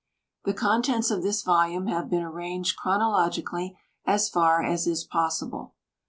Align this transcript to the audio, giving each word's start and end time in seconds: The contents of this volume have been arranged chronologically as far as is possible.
The 0.45 0.55
contents 0.55 1.11
of 1.11 1.21
this 1.21 1.43
volume 1.43 1.85
have 1.85 2.09
been 2.09 2.23
arranged 2.23 2.75
chronologically 2.75 3.77
as 4.03 4.29
far 4.29 4.63
as 4.63 4.87
is 4.87 5.03
possible. 5.03 5.75